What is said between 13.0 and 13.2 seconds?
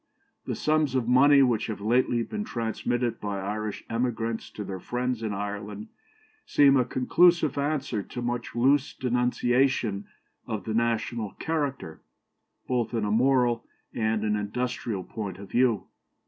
a